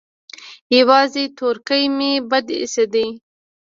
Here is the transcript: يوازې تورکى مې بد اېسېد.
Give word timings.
يوازې 0.77 1.23
تورکى 1.37 1.81
مې 1.97 2.11
بد 2.29 2.47
اېسېد. 2.59 2.93